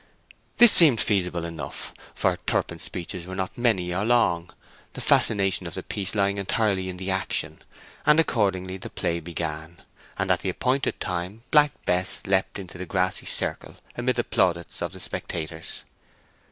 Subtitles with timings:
[0.57, 4.49] This seemed feasible enough, for Turpin's speeches were not many or long,
[4.93, 7.61] the fascination of the piece lying entirely in the action;
[8.03, 9.83] and accordingly the play began,
[10.17, 14.81] and at the appointed time Black Bess leapt into the grassy circle amid the plaudits
[14.81, 15.83] of the spectators.